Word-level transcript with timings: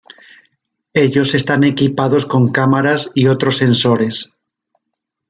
Ellos 0.95 1.35
están 1.35 1.63
equipados 1.63 2.25
con 2.25 2.51
cámaras 2.51 3.11
y 3.13 3.27
otros 3.27 3.57
sensores. 3.57 4.33